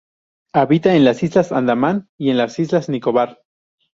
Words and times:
Habita 0.55 0.95
en 0.95 1.05
las 1.05 1.21
Islas 1.21 1.51
Andamán 1.51 2.09
y 2.17 2.33
las 2.33 2.57
Islas 2.57 2.89
Nicobar. 2.89 3.43